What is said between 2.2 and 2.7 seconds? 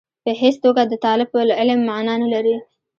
نه لري.